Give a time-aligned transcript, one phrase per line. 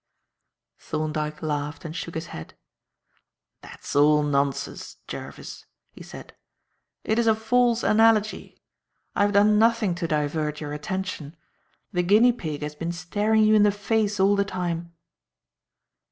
[0.89, 2.55] '"Thorndyke laughed and shook his head,
[3.61, 6.35] "That's all nonsense, Jervis," he said.
[7.03, 8.59] "It is a false analogy.
[9.15, 11.37] I have done nothing to divert your attention.
[11.93, 14.91] The guinea pig has been staring you in the face all the time."